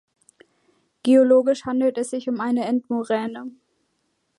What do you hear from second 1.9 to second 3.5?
es sich um eine Endmoräne.